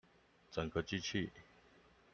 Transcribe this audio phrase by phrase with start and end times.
[0.49, 1.31] 整個機器